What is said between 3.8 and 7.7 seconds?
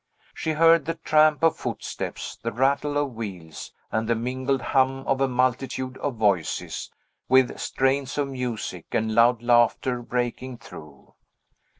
and the mingled hum of a multitude of voices, with